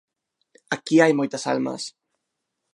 [0.75, 1.83] Aquí hai moitas almas.